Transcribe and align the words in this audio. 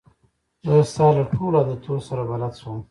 زه 0.67 0.75
ستا 0.91 1.07
له 1.17 1.23
ټولو 1.33 1.55
عادتو 1.61 1.93
سره 2.07 2.21
بلده 2.29 2.57
شوم. 2.61 2.77